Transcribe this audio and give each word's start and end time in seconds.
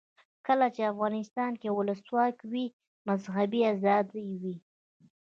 کله 0.47 0.67
چې 0.75 0.81
افغانستان 0.91 1.51
کې 1.61 1.69
ولسواکي 1.77 2.43
وي 2.51 2.65
مذهبي 3.07 3.61
آزادي 3.73 4.27
وي. 4.41 4.55